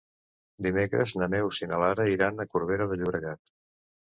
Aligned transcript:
Dimecres 0.65 1.13
na 1.21 1.27
Neus 1.33 1.59
i 1.65 1.69
na 1.73 1.81
Laia 1.83 2.07
iran 2.15 2.45
a 2.45 2.49
Corbera 2.55 2.89
de 2.95 2.99
Llobregat. 3.03 3.55